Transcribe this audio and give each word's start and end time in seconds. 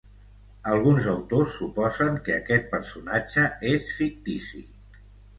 Alguns 0.69 1.09
autors 1.09 1.51
suposen 1.57 2.17
que 2.27 2.33
aquest 2.37 2.65
personatge 2.71 3.43
és 3.73 3.91
fictici. 3.99 4.63